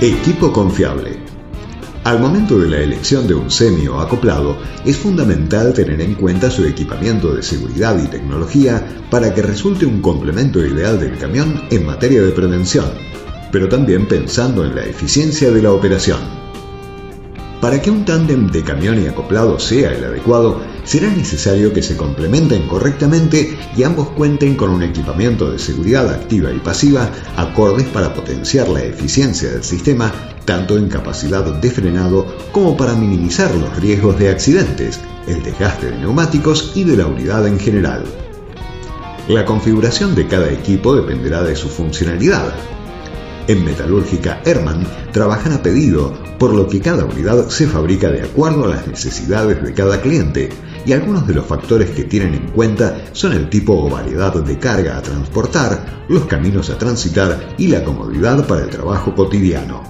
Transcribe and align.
Equipo 0.00 0.52
confiable. 0.52 1.20
Al 2.02 2.18
momento 2.18 2.58
de 2.58 2.68
la 2.68 2.78
elección 2.78 3.28
de 3.28 3.34
un 3.34 3.48
semi 3.48 3.86
o 3.86 4.00
acoplado, 4.00 4.56
es 4.84 4.96
fundamental 4.96 5.72
tener 5.72 6.00
en 6.00 6.16
cuenta 6.16 6.50
su 6.50 6.64
equipamiento 6.64 7.32
de 7.32 7.44
seguridad 7.44 8.02
y 8.02 8.08
tecnología 8.08 8.84
para 9.08 9.32
que 9.32 9.42
resulte 9.42 9.86
un 9.86 10.02
complemento 10.02 10.58
ideal 10.66 10.98
del 10.98 11.16
camión 11.18 11.62
en 11.70 11.86
materia 11.86 12.22
de 12.22 12.32
prevención, 12.32 12.86
pero 13.52 13.68
también 13.68 14.08
pensando 14.08 14.64
en 14.64 14.74
la 14.74 14.84
eficiencia 14.84 15.52
de 15.52 15.62
la 15.62 15.70
operación. 15.70 16.41
Para 17.62 17.80
que 17.80 17.92
un 17.92 18.04
tándem 18.04 18.50
de 18.50 18.64
camión 18.64 19.00
y 19.00 19.06
acoplado 19.06 19.56
sea 19.60 19.92
el 19.92 20.02
adecuado, 20.02 20.60
será 20.82 21.08
necesario 21.08 21.72
que 21.72 21.80
se 21.80 21.96
complementen 21.96 22.66
correctamente 22.66 23.56
y 23.76 23.84
ambos 23.84 24.08
cuenten 24.08 24.56
con 24.56 24.70
un 24.70 24.82
equipamiento 24.82 25.48
de 25.48 25.60
seguridad 25.60 26.12
activa 26.12 26.50
y 26.50 26.58
pasiva 26.58 27.08
acordes 27.36 27.86
para 27.86 28.14
potenciar 28.14 28.68
la 28.68 28.82
eficiencia 28.82 29.52
del 29.52 29.62
sistema 29.62 30.12
tanto 30.44 30.76
en 30.76 30.88
capacidad 30.88 31.44
de 31.44 31.70
frenado 31.70 32.26
como 32.50 32.76
para 32.76 32.94
minimizar 32.94 33.54
los 33.54 33.76
riesgos 33.76 34.18
de 34.18 34.30
accidentes, 34.30 34.98
el 35.28 35.40
desgaste 35.44 35.92
de 35.92 35.98
neumáticos 35.98 36.72
y 36.74 36.82
de 36.82 36.96
la 36.96 37.06
unidad 37.06 37.46
en 37.46 37.60
general. 37.60 38.02
La 39.28 39.44
configuración 39.44 40.16
de 40.16 40.26
cada 40.26 40.50
equipo 40.50 40.96
dependerá 40.96 41.44
de 41.44 41.54
su 41.54 41.68
funcionalidad, 41.68 42.52
en 43.48 43.64
Metalúrgica 43.64 44.40
Herman 44.44 44.86
trabajan 45.12 45.52
a 45.52 45.62
pedido, 45.62 46.12
por 46.38 46.52
lo 46.54 46.68
que 46.68 46.80
cada 46.80 47.04
unidad 47.04 47.48
se 47.48 47.66
fabrica 47.66 48.10
de 48.10 48.22
acuerdo 48.22 48.66
a 48.66 48.76
las 48.76 48.86
necesidades 48.86 49.62
de 49.62 49.74
cada 49.74 50.00
cliente, 50.00 50.48
y 50.84 50.92
algunos 50.92 51.26
de 51.26 51.34
los 51.34 51.46
factores 51.46 51.90
que 51.90 52.04
tienen 52.04 52.34
en 52.34 52.48
cuenta 52.48 53.04
son 53.12 53.32
el 53.32 53.48
tipo 53.48 53.74
o 53.74 53.88
variedad 53.88 54.34
de 54.34 54.58
carga 54.58 54.96
a 54.96 55.02
transportar, 55.02 56.04
los 56.08 56.26
caminos 56.26 56.70
a 56.70 56.78
transitar 56.78 57.54
y 57.58 57.68
la 57.68 57.84
comodidad 57.84 58.46
para 58.46 58.62
el 58.62 58.70
trabajo 58.70 59.14
cotidiano. 59.14 59.82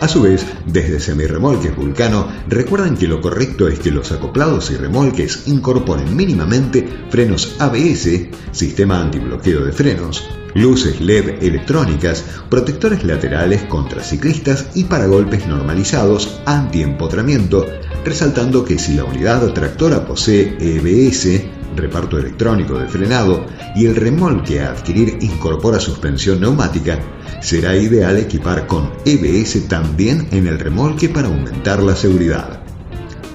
A 0.00 0.08
su 0.08 0.22
vez, 0.22 0.46
desde 0.64 0.98
Semirremolques 0.98 1.76
Vulcano 1.76 2.26
recuerdan 2.48 2.96
que 2.96 3.06
lo 3.06 3.20
correcto 3.20 3.68
es 3.68 3.80
que 3.80 3.90
los 3.90 4.10
acoplados 4.12 4.70
y 4.70 4.76
remolques 4.76 5.46
incorporen 5.46 6.16
mínimamente 6.16 6.88
frenos 7.10 7.56
ABS, 7.58 8.28
sistema 8.50 8.98
antibloqueo 8.98 9.62
de 9.62 9.72
frenos, 9.72 10.24
luces 10.54 11.00
LED 11.00 11.42
electrónicas, 11.42 12.24
protectores 12.48 13.04
laterales 13.04 13.62
contra 13.64 14.02
ciclistas 14.02 14.68
y 14.74 14.84
para 14.84 15.06
golpes 15.06 15.46
normalizados 15.46 16.40
anti-empotramiento, 16.46 17.66
resaltando 18.04 18.64
que 18.64 18.78
si 18.78 18.94
la 18.94 19.04
unidad 19.04 19.52
tractora 19.52 20.06
posee 20.06 20.56
EBS, 20.60 21.42
reparto 21.76 22.18
electrónico 22.18 22.78
de 22.78 22.88
frenado, 22.88 23.46
y 23.76 23.86
el 23.86 23.96
remolque 23.96 24.60
a 24.60 24.70
adquirir 24.70 25.18
incorpora 25.20 25.78
suspensión 25.78 26.40
neumática, 26.40 26.98
será 27.40 27.76
ideal 27.76 28.16
equipar 28.18 28.66
con 28.66 28.90
EBS 29.04 29.68
también 29.68 30.28
en 30.32 30.46
el 30.46 30.58
remolque 30.58 31.08
para 31.08 31.28
aumentar 31.28 31.82
la 31.82 31.94
seguridad. 31.94 32.60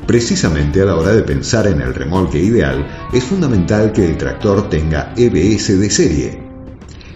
Precisamente 0.05 0.81
a 0.81 0.85
la 0.85 0.95
hora 0.95 1.13
de 1.13 1.23
pensar 1.23 1.65
en 1.65 1.81
el 1.81 1.93
remolque 1.93 2.39
ideal, 2.39 2.85
es 3.11 3.23
fundamental 3.23 3.91
que 3.91 4.05
el 4.05 4.17
tractor 4.17 4.69
tenga 4.69 5.13
EBS 5.17 5.79
de 5.79 5.89
serie, 5.89 6.44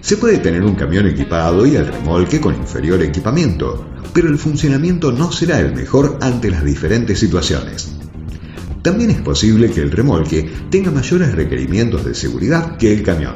se 0.02 0.18
puede 0.18 0.38
tener 0.38 0.64
un 0.64 0.76
camión 0.76 1.08
equipado 1.08 1.66
y 1.66 1.76
el 1.76 1.88
remolque 1.88 2.40
con 2.40 2.56
inferior 2.56 3.02
equipamiento, 3.02 3.86
pero 4.14 4.30
el 4.30 4.38
funcionamiento 4.38 5.12
no 5.12 5.32
será 5.32 5.60
el 5.60 5.74
mejor 5.76 6.18
ante 6.22 6.50
las 6.50 6.64
diferentes 6.64 7.20
situaciones. 7.20 7.92
También 8.82 9.10
es 9.10 9.22
posible 9.22 9.70
que 9.72 9.82
el 9.82 9.92
remolque 9.92 10.50
tenga 10.70 10.90
mayores 10.90 11.36
requerimientos 11.36 12.06
de 12.06 12.16
seguridad 12.16 12.78
que 12.78 12.94
el 12.94 13.04
camión. 13.04 13.36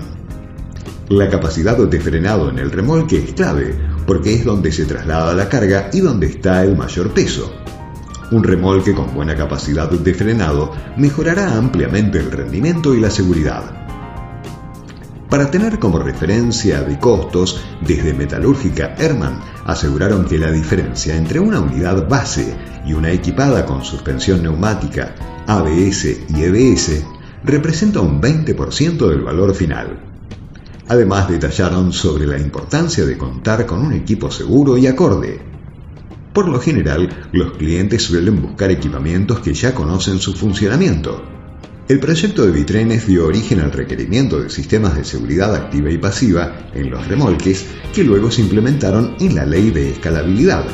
La 1.10 1.30
capacidad 1.30 1.78
de 1.78 2.00
frenado 2.00 2.50
en 2.50 2.60
el 2.60 2.72
remolque 2.72 3.18
es 3.18 3.34
clave, 3.34 3.76
porque 4.08 4.34
es 4.34 4.46
donde 4.46 4.72
se 4.72 4.86
traslada 4.86 5.34
la 5.34 5.50
carga 5.50 5.90
y 5.92 6.00
donde 6.00 6.28
está 6.28 6.64
el 6.64 6.78
mayor 6.78 7.12
peso. 7.12 7.54
Un 8.32 8.44
remolque 8.44 8.94
con 8.94 9.14
buena 9.14 9.36
capacidad 9.36 9.90
de 9.92 10.14
frenado 10.14 10.72
mejorará 10.98 11.58
ampliamente 11.58 12.20
el 12.20 12.32
rendimiento 12.32 12.96
y 12.96 13.02
la 13.02 13.12
seguridad. 13.12 13.83
Para 15.34 15.50
tener 15.50 15.80
como 15.80 15.98
referencia 15.98 16.84
de 16.84 17.00
costos, 17.00 17.60
desde 17.82 18.14
Metalúrgica 18.14 18.94
Herman 19.00 19.40
aseguraron 19.66 20.26
que 20.26 20.38
la 20.38 20.52
diferencia 20.52 21.16
entre 21.16 21.40
una 21.40 21.60
unidad 21.60 22.08
base 22.08 22.56
y 22.86 22.94
una 22.94 23.10
equipada 23.10 23.66
con 23.66 23.84
suspensión 23.84 24.44
neumática, 24.44 25.16
ABS 25.48 26.06
y 26.30 26.44
EBS 26.44 27.04
representa 27.44 28.00
un 28.00 28.22
20% 28.22 29.10
del 29.10 29.22
valor 29.22 29.56
final. 29.56 30.00
Además 30.88 31.28
detallaron 31.28 31.92
sobre 31.94 32.28
la 32.28 32.38
importancia 32.38 33.04
de 33.04 33.18
contar 33.18 33.66
con 33.66 33.84
un 33.84 33.94
equipo 33.94 34.30
seguro 34.30 34.78
y 34.78 34.86
acorde. 34.86 35.42
Por 36.32 36.48
lo 36.48 36.60
general, 36.60 37.10
los 37.32 37.54
clientes 37.54 38.04
suelen 38.04 38.40
buscar 38.40 38.70
equipamientos 38.70 39.40
que 39.40 39.56
ya 39.56 39.74
conocen 39.74 40.20
su 40.20 40.34
funcionamiento, 40.34 41.24
el 41.90 42.00
proyecto 42.00 42.46
de 42.46 42.52
Vitrenes 42.54 43.08
dio 43.08 43.28
origen 43.28 43.60
al 43.60 43.72
requerimiento 43.72 44.40
de 44.40 44.50
sistemas 44.50 44.96
de 44.96 45.04
seguridad 45.04 45.54
activa 45.54 45.92
y 45.92 45.98
pasiva 45.98 46.70
en 46.74 46.90
los 46.90 47.06
remolques 47.08 47.66
que 47.94 48.06
luego 48.06 48.32
se 48.32 48.42
implementaron 48.42 49.16
en 49.20 49.36
la 49.36 49.46
ley 49.46 49.70
de 49.70 49.92
escalabilidad. 49.92 50.66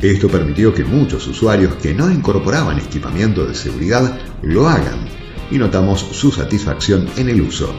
Esto 0.00 0.28
permitió 0.28 0.72
que 0.72 0.84
muchos 0.84 1.26
usuarios 1.26 1.74
que 1.74 1.94
no 1.94 2.10
incorporaban 2.10 2.78
equipamiento 2.78 3.44
de 3.44 3.54
seguridad 3.56 4.20
lo 4.42 4.68
hagan 4.68 5.06
y 5.50 5.58
notamos 5.58 6.00
su 6.12 6.30
satisfacción 6.30 7.08
en 7.16 7.28
el 7.28 7.40
uso. 7.40 7.74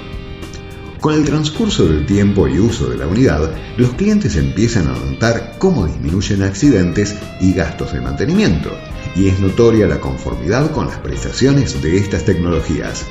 Con 1.00 1.16
el 1.16 1.24
transcurso 1.24 1.88
del 1.88 2.06
tiempo 2.06 2.48
y 2.48 2.60
uso 2.60 2.90
de 2.90 2.98
la 2.98 3.08
unidad, 3.08 3.56
los 3.78 3.92
clientes 3.94 4.36
empiezan 4.36 4.88
a 4.88 4.94
notar 4.94 5.56
cómo 5.58 5.88
disminuyen 5.88 6.44
accidentes 6.44 7.16
y 7.40 7.54
gastos 7.54 7.94
de 7.94 8.02
mantenimiento, 8.02 8.70
y 9.16 9.28
es 9.28 9.40
notoria 9.40 9.88
la 9.88 10.00
conformidad 10.00 10.72
con 10.72 10.88
las 10.88 10.98
prestaciones 11.00 11.82
de 11.82 11.98
estas 11.98 12.26
tecnologías. 12.26 13.06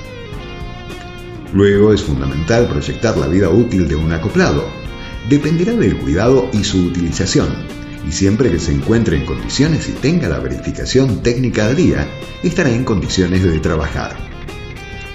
Luego 1.52 1.92
es 1.92 2.02
fundamental 2.02 2.68
proyectar 2.68 3.16
la 3.16 3.26
vida 3.26 3.48
útil 3.48 3.88
de 3.88 3.96
un 3.96 4.12
acoplado. 4.12 4.64
Dependerá 5.28 5.72
del 5.72 5.98
cuidado 5.98 6.48
y 6.52 6.64
su 6.64 6.78
utilización, 6.78 7.48
y 8.08 8.12
siempre 8.12 8.50
que 8.50 8.58
se 8.58 8.72
encuentre 8.72 9.16
en 9.16 9.26
condiciones 9.26 9.88
y 9.88 9.92
tenga 9.92 10.28
la 10.28 10.38
verificación 10.38 11.22
técnica 11.22 11.66
al 11.66 11.76
día, 11.76 12.08
estará 12.42 12.70
en 12.70 12.84
condiciones 12.84 13.42
de 13.42 13.58
trabajar. 13.58 14.16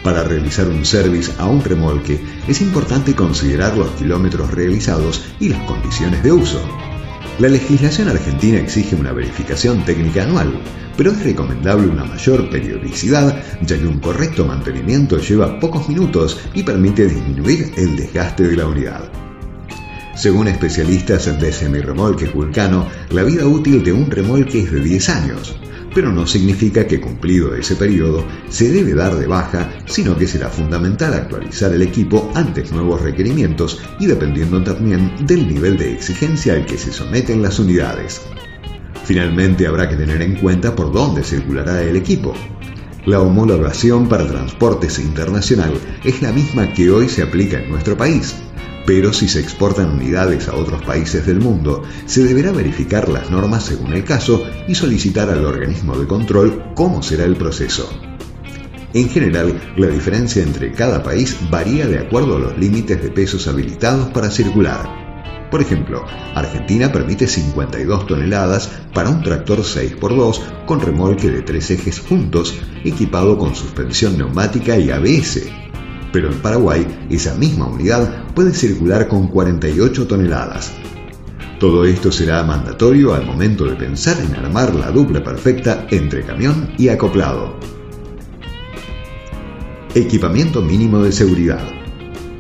Para 0.04 0.24
realizar 0.24 0.68
un 0.68 0.86
service 0.86 1.32
a 1.40 1.48
un 1.48 1.64
remolque 1.64 2.20
es 2.48 2.62
importante 2.62 3.16
considerar 3.16 3.76
los 3.76 3.90
kilómetros 3.92 4.52
realizados 4.52 5.24
y 5.40 5.50
las 5.50 5.64
condiciones 5.64 6.22
de 6.22 6.32
uso. 6.32 6.62
La 7.38 7.50
legislación 7.50 8.08
argentina 8.08 8.60
exige 8.60 8.96
una 8.96 9.12
verificación 9.12 9.84
técnica 9.84 10.24
anual, 10.24 10.58
pero 10.96 11.12
es 11.12 11.22
recomendable 11.22 11.88
una 11.88 12.06
mayor 12.06 12.50
periodicidad, 12.50 13.44
ya 13.62 13.78
que 13.78 13.86
un 13.86 14.00
correcto 14.00 14.46
mantenimiento 14.46 15.18
lleva 15.18 15.60
pocos 15.60 15.90
minutos 15.90 16.40
y 16.54 16.64
permite 16.64 17.08
disminuir 17.08 17.74
el 17.76 17.98
desgaste 17.98 18.48
de 18.48 18.56
la 18.56 18.68
unidad. 18.68 19.12
Según 20.16 20.48
especialistas 20.48 21.26
de 21.42 21.52
semirremolques 21.52 22.34
Vulcano, 22.34 22.88
la 23.10 23.24
vida 23.24 23.46
útil 23.46 23.84
de 23.84 23.92
un 23.92 24.10
remolque 24.10 24.62
es 24.62 24.72
de 24.72 24.80
10 24.80 25.10
años, 25.10 25.58
pero 25.96 26.12
no 26.12 26.28
significa 26.28 26.86
que 26.86 27.00
cumplido 27.00 27.56
ese 27.56 27.76
periodo 27.78 28.26
se 28.50 28.70
debe 28.70 28.94
dar 28.94 29.16
de 29.16 29.28
baja, 29.28 29.72
sino 29.86 30.16
que 30.18 30.28
será 30.28 30.50
fundamental 30.50 31.14
actualizar 31.14 31.74
el 31.74 31.82
equipo 31.82 32.30
ante 32.36 32.66
nuevos 32.66 33.02
requerimientos 33.02 33.82
y 34.00 34.06
dependiendo 34.06 34.62
también 34.62 35.26
del 35.26 35.48
nivel 35.48 35.78
de 35.78 35.94
exigencia 35.94 36.54
al 36.54 36.66
que 36.66 36.78
se 36.78 36.92
someten 36.92 37.42
las 37.42 37.60
unidades. 37.60 38.22
Finalmente 39.06 39.66
habrá 39.66 39.88
que 39.88 39.96
tener 39.96 40.22
en 40.22 40.36
cuenta 40.36 40.76
por 40.76 40.92
dónde 40.92 41.24
circulará 41.24 41.82
el 41.82 41.96
equipo. 41.96 42.34
La 43.06 43.22
homologación 43.22 44.10
para 44.10 44.28
transportes 44.28 45.00
internacional 45.00 45.74
es 46.04 46.22
la 46.22 46.34
misma 46.34 46.74
que 46.74 46.92
hoy 46.92 47.08
se 47.08 47.22
aplica 47.22 47.60
en 47.60 47.70
nuestro 47.70 47.96
país, 47.96 48.36
pero 48.86 49.14
si 49.14 49.28
se 49.28 49.40
exportan 49.40 49.92
unidades 49.92 50.48
a 50.48 50.56
otros 50.56 50.84
países 50.84 51.26
del 51.26 51.40
mundo, 51.40 51.84
se 52.06 52.24
deberá 52.24 52.52
verificar 52.52 53.10
las 53.10 53.32
normas 53.32 53.64
según 53.66 53.94
el 53.94 54.04
caso 54.04 54.46
y 54.68 54.76
solicitar 54.76 55.30
al 55.30 55.46
organismo 55.46 55.98
de 55.98 56.08
control 56.08 56.72
cómo 56.76 57.02
será 57.02 57.26
el 57.26 57.36
proceso. 57.36 57.90
En 58.94 59.10
general, 59.10 59.60
la 59.76 59.88
diferencia 59.88 60.42
entre 60.42 60.72
cada 60.72 61.04
país 61.04 61.36
varía 61.50 61.86
de 61.88 62.00
acuerdo 62.00 62.38
a 62.38 62.40
los 62.40 62.58
límites 62.58 63.02
de 63.04 63.10
pesos 63.10 63.48
habilitados 63.48 64.08
para 64.10 64.32
circular. 64.32 65.50
Por 65.52 65.62
ejemplo, 65.62 66.06
Argentina 66.34 66.92
permite 66.92 67.28
52 67.28 68.08
toneladas 68.08 68.72
para 68.94 69.10
un 69.10 69.22
tractor 69.22 69.60
6x2 69.60 70.66
con 70.66 70.80
remolque 70.80 71.30
de 71.30 71.42
tres 71.42 71.72
ejes 71.72 72.00
juntos, 72.00 72.58
equipado 72.84 73.38
con 73.38 73.56
suspensión 73.56 74.18
neumática 74.18 74.78
y 74.78 74.92
ABS, 74.92 75.65
pero 76.16 76.32
en 76.32 76.40
Paraguay 76.40 76.88
esa 77.10 77.36
misma 77.36 77.68
unidad 77.68 78.24
puede 78.34 78.54
circular 78.54 79.10
con 79.10 79.28
48 79.28 80.08
toneladas. 80.08 80.72
Todo 81.60 81.84
esto 81.84 82.10
será 82.10 82.42
mandatorio 82.42 83.14
al 83.14 83.26
momento 83.26 83.66
de 83.66 83.76
pensar 83.76 84.16
en 84.22 84.34
armar 84.34 84.74
la 84.76 84.92
dupla 84.92 85.22
perfecta 85.22 85.86
entre 85.90 86.24
camión 86.24 86.70
y 86.78 86.88
acoplado. 86.88 87.60
Equipamiento 89.94 90.62
mínimo 90.62 91.04
de 91.04 91.12
seguridad. 91.12 91.60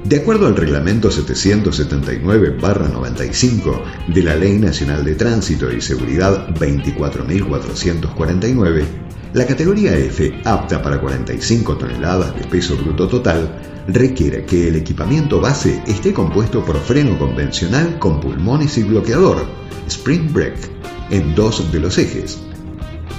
De 0.05 0.21
acuerdo 0.21 0.47
al 0.47 0.55
reglamento 0.55 1.09
779-95 1.09 3.81
de 4.07 4.23
la 4.23 4.37
Ley 4.37 4.57
Nacional 4.57 5.03
de 5.03 5.15
Tránsito 5.15 5.69
y 5.69 5.81
Seguridad 5.81 6.47
24.449, 6.55 9.04
la 9.35 9.45
categoría 9.45 9.95
F, 9.97 10.41
apta 10.45 10.81
para 10.81 11.01
45 11.01 11.77
toneladas 11.77 12.33
de 12.37 12.45
peso 12.45 12.77
bruto 12.77 13.09
total, 13.09 13.83
requiere 13.85 14.45
que 14.45 14.69
el 14.69 14.77
equipamiento 14.77 15.41
base 15.41 15.83
esté 15.85 16.13
compuesto 16.13 16.63
por 16.63 16.77
freno 16.77 17.19
convencional 17.19 17.99
con 17.99 18.21
pulmones 18.21 18.77
y 18.77 18.83
bloqueador, 18.83 19.45
Spring 19.87 20.31
Brake, 20.31 20.69
en 21.11 21.35
dos 21.35 21.69
de 21.69 21.81
los 21.81 21.97
ejes, 21.97 22.39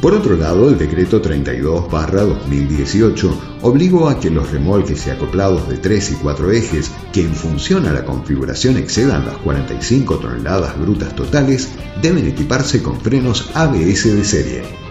por 0.00 0.14
otro 0.14 0.36
lado, 0.36 0.70
el 0.70 0.78
decreto 0.78 1.20
32-2018 1.22 3.30
obligó 3.62 4.08
a 4.08 4.20
que 4.20 4.30
los 4.30 4.52
remolques 4.52 5.04
y 5.06 5.10
acoplados 5.10 5.68
de 5.68 5.78
3 5.78 6.12
y 6.12 6.14
4 6.14 6.52
ejes 6.52 6.92
que 7.12 7.22
en 7.22 7.34
función 7.34 7.86
a 7.86 7.92
la 7.92 8.04
configuración 8.04 8.76
excedan 8.76 9.26
las 9.26 9.38
45 9.38 10.16
toneladas 10.16 10.78
brutas 10.78 11.16
totales 11.16 11.70
deben 12.02 12.26
equiparse 12.26 12.82
con 12.82 13.00
frenos 13.00 13.50
ABS 13.54 14.14
de 14.14 14.24
serie. 14.24 14.85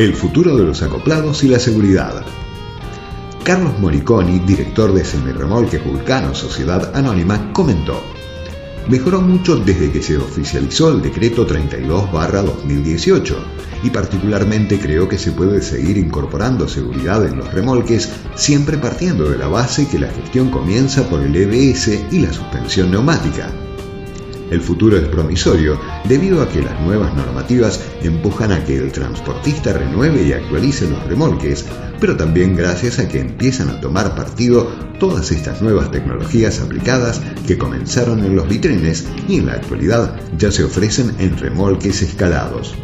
El 0.00 0.14
futuro 0.14 0.56
de 0.56 0.64
los 0.64 0.82
acoplados 0.82 1.44
y 1.44 1.48
la 1.48 1.58
seguridad. 1.58 2.24
Carlos 3.44 3.78
Moriconi, 3.78 4.38
director 4.38 4.94
de 4.94 5.04
Semirremolques 5.04 5.84
Vulcano 5.84 6.34
Sociedad 6.34 6.96
Anónima, 6.96 7.52
comentó 7.52 8.00
mejoró 8.88 9.20
mucho 9.20 9.56
desde 9.56 9.92
que 9.92 10.02
se 10.02 10.16
oficializó 10.16 10.90
el 10.90 11.02
decreto 11.02 11.46
32-2018 11.46 13.34
y 13.82 13.90
particularmente 13.90 14.78
creo 14.78 15.06
que 15.06 15.18
se 15.18 15.32
puede 15.32 15.60
seguir 15.60 15.98
incorporando 15.98 16.66
seguridad 16.66 17.26
en 17.26 17.36
los 17.36 17.52
remolques 17.52 18.10
siempre 18.36 18.78
partiendo 18.78 19.28
de 19.28 19.36
la 19.36 19.48
base 19.48 19.86
que 19.86 19.98
la 19.98 20.08
gestión 20.08 20.50
comienza 20.50 21.06
por 21.10 21.20
el 21.20 21.36
EBS 21.36 22.06
y 22.10 22.20
la 22.20 22.32
suspensión 22.32 22.90
neumática. 22.90 23.52
El 24.50 24.60
futuro 24.60 24.96
es 24.96 25.06
promisorio 25.08 25.78
debido 26.08 26.42
a 26.42 26.48
que 26.48 26.60
las 26.60 26.80
nuevas 26.80 27.14
normativas 27.14 27.80
empujan 28.02 28.50
a 28.50 28.64
que 28.64 28.76
el 28.76 28.90
transportista 28.90 29.72
renueve 29.72 30.24
y 30.24 30.32
actualice 30.32 30.90
los 30.90 31.04
remolques, 31.06 31.64
pero 32.00 32.16
también 32.16 32.56
gracias 32.56 32.98
a 32.98 33.08
que 33.08 33.20
empiezan 33.20 33.68
a 33.68 33.80
tomar 33.80 34.16
partido 34.16 34.66
todas 34.98 35.30
estas 35.30 35.62
nuevas 35.62 35.92
tecnologías 35.92 36.60
aplicadas 36.60 37.20
que 37.46 37.58
comenzaron 37.58 38.24
en 38.24 38.34
los 38.34 38.48
vitrines 38.48 39.06
y 39.28 39.36
en 39.36 39.46
la 39.46 39.54
actualidad 39.54 40.20
ya 40.36 40.50
se 40.50 40.64
ofrecen 40.64 41.14
en 41.18 41.38
remolques 41.38 42.02
escalados. 42.02 42.74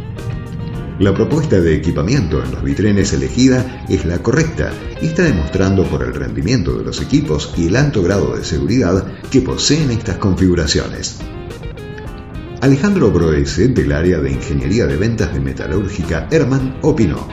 La 0.99 1.13
propuesta 1.13 1.61
de 1.61 1.75
equipamiento 1.75 2.43
en 2.43 2.53
los 2.53 2.63
vitrenes 2.63 3.13
elegida 3.13 3.85
es 3.89 4.07
la 4.07 4.23
correcta 4.23 4.73
y 5.03 5.09
está 5.09 5.25
demostrando 5.25 5.85
por 5.85 6.03
el 6.03 6.15
rendimiento 6.15 6.79
de 6.79 6.85
los 6.85 7.03
equipos 7.03 7.53
y 7.57 7.67
el 7.67 7.77
alto 7.77 8.03
grado 8.03 8.35
de 8.35 8.45
seguridad 8.45 9.05
que 9.31 9.43
poseen 9.43 9.91
estas 9.91 10.17
configuraciones. 10.17 11.19
Alejandro 12.63 13.11
Broese, 13.11 13.69
del 13.69 13.93
área 13.93 14.19
de 14.19 14.33
Ingeniería 14.33 14.87
de 14.87 14.97
Ventas 14.97 15.33
de 15.33 15.41
Metalúrgica 15.41 16.27
Herman, 16.31 16.79
opinó. 16.83 17.29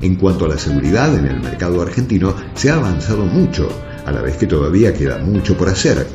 En 0.00 0.16
cuanto 0.16 0.46
a 0.46 0.48
la 0.48 0.58
seguridad 0.58 1.14
en 1.14 1.26
el 1.26 1.40
mercado 1.40 1.82
argentino, 1.82 2.34
se 2.54 2.70
ha 2.70 2.76
avanzado 2.76 3.26
mucho, 3.26 3.68
a 4.06 4.12
la 4.12 4.22
vez 4.22 4.38
que 4.38 4.46
todavía 4.46 4.94
queda 4.94 5.18
mucho 5.18 5.58
por 5.58 5.68
hacer. 5.68 6.06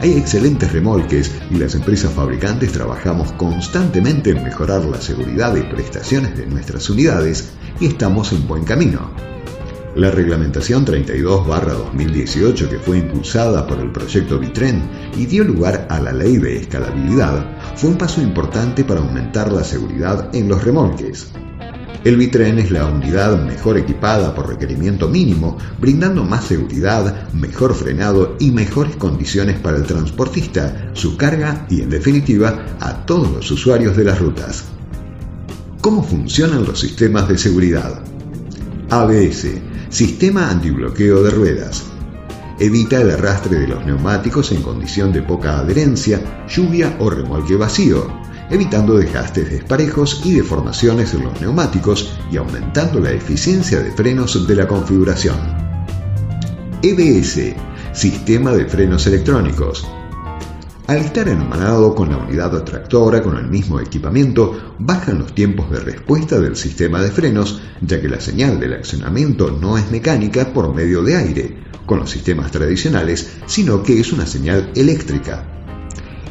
Hay 0.00 0.12
excelentes 0.12 0.70
remolques 0.70 1.32
y 1.50 1.54
las 1.54 1.74
empresas 1.74 2.12
fabricantes 2.12 2.72
trabajamos 2.72 3.32
constantemente 3.32 4.30
en 4.30 4.44
mejorar 4.44 4.84
la 4.84 5.00
seguridad 5.00 5.56
y 5.56 5.62
prestaciones 5.62 6.36
de 6.36 6.46
nuestras 6.46 6.88
unidades 6.90 7.52
y 7.80 7.86
estamos 7.86 8.32
en 8.32 8.46
buen 8.46 8.64
camino. 8.64 9.10
La 9.98 10.12
reglamentación 10.12 10.86
32-2018 10.86 12.68
que 12.68 12.78
fue 12.78 12.98
impulsada 12.98 13.66
por 13.66 13.80
el 13.80 13.90
proyecto 13.90 14.38
Vitren 14.38 14.88
y 15.16 15.26
dio 15.26 15.42
lugar 15.42 15.88
a 15.90 15.98
la 15.98 16.12
ley 16.12 16.36
de 16.36 16.56
escalabilidad 16.56 17.74
fue 17.74 17.90
un 17.90 17.98
paso 17.98 18.22
importante 18.22 18.84
para 18.84 19.00
aumentar 19.00 19.50
la 19.50 19.64
seguridad 19.64 20.32
en 20.32 20.48
los 20.48 20.62
remolques. 20.62 21.32
El 22.04 22.16
Bitren 22.16 22.60
es 22.60 22.70
la 22.70 22.86
unidad 22.86 23.44
mejor 23.44 23.76
equipada 23.76 24.36
por 24.36 24.46
requerimiento 24.46 25.08
mínimo, 25.08 25.58
brindando 25.80 26.22
más 26.22 26.44
seguridad, 26.44 27.32
mejor 27.32 27.74
frenado 27.74 28.36
y 28.38 28.52
mejores 28.52 28.94
condiciones 28.94 29.58
para 29.58 29.78
el 29.78 29.82
transportista, 29.82 30.90
su 30.92 31.16
carga 31.16 31.66
y, 31.68 31.80
en 31.80 31.90
definitiva, 31.90 32.76
a 32.78 33.04
todos 33.04 33.32
los 33.32 33.50
usuarios 33.50 33.96
de 33.96 34.04
las 34.04 34.20
rutas. 34.20 34.64
¿Cómo 35.80 36.04
funcionan 36.04 36.64
los 36.64 36.78
sistemas 36.78 37.26
de 37.26 37.36
seguridad? 37.36 38.04
ABS, 38.90 39.48
Sistema 39.90 40.50
Antibloqueo 40.50 41.22
de 41.22 41.30
Ruedas. 41.30 41.84
Evita 42.58 43.00
el 43.00 43.10
arrastre 43.10 43.58
de 43.60 43.68
los 43.68 43.84
neumáticos 43.86 44.52
en 44.52 44.62
condición 44.62 45.12
de 45.12 45.22
poca 45.22 45.58
adherencia, 45.58 46.46
lluvia 46.48 46.96
o 46.98 47.08
remolque 47.10 47.56
vacío 47.56 48.28
evitando 48.50 48.96
desgastes 48.96 49.50
desparejos 49.50 50.22
y 50.24 50.34
deformaciones 50.34 51.14
en 51.14 51.24
los 51.24 51.40
neumáticos 51.40 52.18
y 52.30 52.36
aumentando 52.36 53.00
la 53.00 53.12
eficiencia 53.12 53.80
de 53.80 53.92
frenos 53.92 54.46
de 54.46 54.56
la 54.56 54.66
configuración. 54.66 55.36
EBS, 56.82 57.54
Sistema 57.92 58.52
de 58.52 58.66
Frenos 58.66 59.06
Electrónicos. 59.06 59.86
Al 60.88 61.00
estar 61.00 61.28
hermanado 61.28 61.94
con 61.94 62.08
la 62.08 62.16
unidad 62.16 62.64
tractora 62.64 63.22
con 63.22 63.36
el 63.36 63.46
mismo 63.46 63.78
equipamiento, 63.78 64.74
bajan 64.78 65.18
los 65.18 65.34
tiempos 65.34 65.70
de 65.70 65.80
respuesta 65.80 66.40
del 66.40 66.56
sistema 66.56 67.02
de 67.02 67.10
frenos, 67.10 67.60
ya 67.82 68.00
que 68.00 68.08
la 68.08 68.18
señal 68.22 68.58
del 68.58 68.72
accionamiento 68.72 69.50
no 69.50 69.76
es 69.76 69.90
mecánica 69.90 70.50
por 70.50 70.74
medio 70.74 71.02
de 71.02 71.14
aire, 71.14 71.58
con 71.84 71.98
los 71.98 72.08
sistemas 72.08 72.50
tradicionales, 72.50 73.32
sino 73.44 73.82
que 73.82 74.00
es 74.00 74.14
una 74.14 74.24
señal 74.24 74.72
eléctrica. 74.74 75.44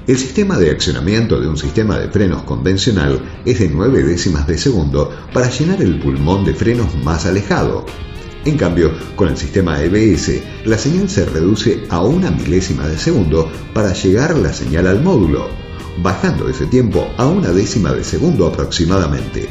El 0.07 0.17
sistema 0.17 0.57
de 0.57 0.71
accionamiento 0.71 1.39
de 1.39 1.47
un 1.47 1.57
sistema 1.57 1.99
de 1.99 2.09
frenos 2.09 2.41
convencional 2.41 3.21
es 3.45 3.59
de 3.59 3.69
9 3.69 4.01
décimas 4.05 4.47
de 4.47 4.57
segundo 4.57 5.11
para 5.33 5.51
llenar 5.51 5.83
el 5.83 5.99
pulmón 5.99 6.45
de 6.45 6.55
frenos 6.55 6.95
más 7.03 7.27
alejado. 7.27 7.85
En 8.47 8.55
cambio, 8.55 8.93
con 9.17 9.27
el 9.27 9.35
sistema 9.35 9.83
EBS, 9.83 10.41
la 10.63 10.77
señal 10.77 11.09
se 11.09 11.25
reduce 11.25 11.83
a 11.89 12.01
una 12.01 12.31
milésima 12.31 12.87
de 12.87 12.97
segundo 12.97 13.51
para 13.73 13.91
llegar 13.91 14.37
la 14.37 14.53
señal 14.53 14.87
al 14.87 15.03
módulo, 15.03 15.49
bajando 16.01 16.47
ese 16.47 16.65
tiempo 16.65 17.09
a 17.17 17.25
una 17.25 17.51
décima 17.51 17.91
de 17.91 18.05
segundo 18.05 18.47
aproximadamente. 18.47 19.49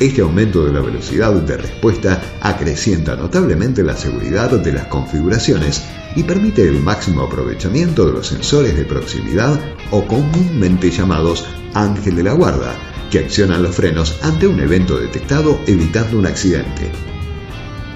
Este 0.00 0.22
aumento 0.22 0.64
de 0.64 0.72
la 0.72 0.80
velocidad 0.80 1.32
de 1.34 1.56
respuesta 1.56 2.20
acrecienta 2.40 3.14
notablemente 3.14 3.84
la 3.84 3.96
seguridad 3.96 4.50
de 4.58 4.72
las 4.72 4.86
configuraciones 4.86 5.80
y 6.16 6.24
permite 6.24 6.66
el 6.66 6.80
máximo 6.80 7.22
aprovechamiento 7.22 8.06
de 8.06 8.14
los 8.14 8.26
sensores 8.26 8.76
de 8.76 8.86
proximidad 8.86 9.56
o 9.92 10.04
comúnmente 10.08 10.90
llamados 10.90 11.46
ángel 11.74 12.16
de 12.16 12.24
la 12.24 12.32
guarda, 12.32 12.74
que 13.08 13.20
accionan 13.20 13.62
los 13.62 13.76
frenos 13.76 14.18
ante 14.22 14.48
un 14.48 14.58
evento 14.58 14.98
detectado 14.98 15.60
evitando 15.68 16.18
un 16.18 16.26
accidente. 16.26 16.90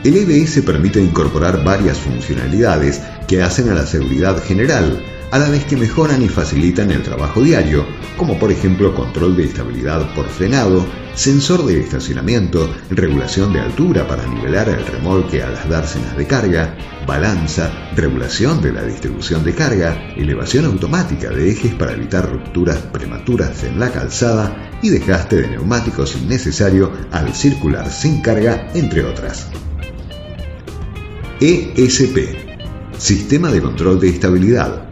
El 0.05 0.19
EBS 0.19 0.61
permite 0.61 1.01
incorporar 1.01 1.65
varias 1.65 1.97
funcionalidades 1.97 3.01
que 3.27 3.43
hacen 3.43 3.71
a 3.71 3.75
la 3.75 3.87
seguridad 3.87 4.37
general, 4.45 5.03
a 5.31 5.39
la 5.39 5.49
vez 5.49 5.65
que 5.65 5.79
mejoran 5.79 6.23
y 6.23 6.29
facilitan 6.29 6.91
el 6.91 7.03
trabajo 7.03 7.41
diario, 7.41 7.87
como 8.19 8.39
por 8.39 8.53
ejemplo 8.53 8.95
control 8.95 9.35
de 9.35 9.45
estabilidad 9.45 10.15
por 10.15 10.29
frenado, 10.29 10.85
sensor 11.15 11.65
de 11.65 11.81
estacionamiento, 11.81 12.69
regulación 12.91 13.55
de 13.55 13.61
altura 13.61 14.07
para 14.07 14.27
nivelar 14.27 14.69
el 14.69 14.85
remolque 14.85 15.43
a 15.43 15.49
las 15.49 15.67
dársenas 15.71 16.15
de 16.19 16.27
carga, 16.27 16.77
balanza, 17.07 17.73
regulación 17.97 18.61
de 18.61 18.73
la 18.73 18.83
distribución 18.83 19.43
de 19.43 19.55
carga, 19.55 20.13
elevación 20.19 20.67
automática 20.67 21.31
de 21.31 21.51
ejes 21.51 21.75
para 21.77 21.93
evitar 21.93 22.31
rupturas 22.31 22.77
prematuras 22.77 23.65
en 23.65 23.81
la 23.81 23.91
calzada 23.91 24.55
y 24.83 24.91
desgaste 24.91 25.37
de 25.37 25.49
neumáticos 25.49 26.15
innecesario 26.15 26.93
al 27.11 27.35
circular 27.35 27.91
sin 27.91 28.21
carga, 28.21 28.69
entre 28.75 29.03
otras. 29.03 29.49
ESP 31.45 32.97
Sistema 32.97 33.51
de 33.51 33.61
Control 33.61 34.01
de 34.01 34.09
Estabilidad 34.09 34.89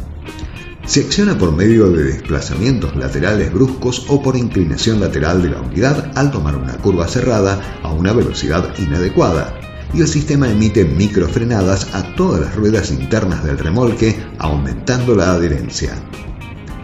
se 0.85 1.01
acciona 1.01 1.39
por 1.39 1.57
medio 1.57 1.91
de 1.91 2.05
desplazamientos 2.05 2.95
laterales 2.95 3.51
bruscos 3.51 4.05
o 4.09 4.21
por 4.21 4.37
inclinación 4.37 5.01
lateral 5.01 5.43
de 5.43 5.49
la 5.49 5.63
unidad 5.63 6.13
al 6.15 6.31
tomar 6.31 6.57
una 6.57 6.77
curva 6.77 7.09
cerrada 7.09 7.79
a 7.83 7.91
una 7.95 8.13
velocidad 8.13 8.69
inadecuada, 8.79 9.59
y 9.95 10.03
el 10.03 10.09
sistema 10.09 10.51
emite 10.51 10.85
microfrenadas 10.85 11.95
a 11.95 12.15
todas 12.17 12.43
las 12.43 12.55
ruedas 12.55 12.91
internas 12.91 13.43
del 13.45 13.57
remolque, 13.57 14.15
aumentando 14.37 15.15
la 15.15 15.33
adherencia. 15.33 15.95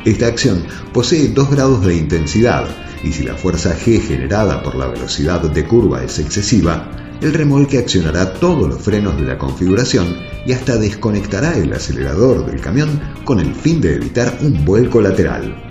Esta 0.06 0.28
acción 0.28 0.64
posee 0.94 1.28
dos 1.28 1.50
grados 1.50 1.84
de 1.84 1.94
intensidad, 1.94 2.64
y 3.04 3.12
si 3.12 3.22
la 3.22 3.34
fuerza 3.34 3.76
G 3.76 4.00
generada 4.00 4.62
por 4.62 4.76
la 4.76 4.86
velocidad 4.86 5.42
de 5.42 5.66
curva 5.66 6.02
es 6.02 6.18
excesiva, 6.18 7.07
el 7.20 7.34
remolque 7.34 7.78
accionará 7.78 8.34
todos 8.34 8.68
los 8.68 8.80
frenos 8.80 9.16
de 9.16 9.26
la 9.26 9.38
configuración 9.38 10.16
y 10.46 10.52
hasta 10.52 10.76
desconectará 10.76 11.56
el 11.56 11.72
acelerador 11.72 12.46
del 12.46 12.60
camión 12.60 13.00
con 13.24 13.40
el 13.40 13.54
fin 13.54 13.80
de 13.80 13.94
evitar 13.94 14.38
un 14.40 14.64
vuelco 14.64 15.00
lateral. 15.00 15.64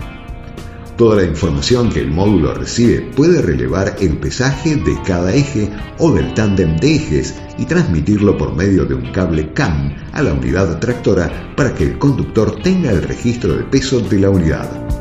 Toda 0.96 1.16
la 1.16 1.24
información 1.24 1.90
que 1.90 2.00
el 2.00 2.10
módulo 2.10 2.54
recibe 2.54 3.00
puede 3.14 3.40
relevar 3.40 3.96
el 4.00 4.18
pesaje 4.18 4.74
de 4.74 5.00
cada 5.06 5.32
eje 5.32 5.70
o 5.98 6.10
del 6.10 6.34
tándem 6.34 6.76
de 6.76 6.96
ejes 6.96 7.36
y 7.56 7.66
transmitirlo 7.66 8.36
por 8.36 8.56
medio 8.56 8.84
de 8.84 8.94
un 8.94 9.12
cable 9.12 9.52
CAM 9.52 9.94
a 10.12 10.22
la 10.22 10.32
unidad 10.32 10.80
tractora 10.80 11.52
para 11.56 11.72
que 11.72 11.84
el 11.84 11.98
conductor 11.98 12.60
tenga 12.62 12.90
el 12.90 13.02
registro 13.02 13.56
de 13.56 13.62
peso 13.62 14.00
de 14.00 14.18
la 14.18 14.30
unidad. 14.30 14.97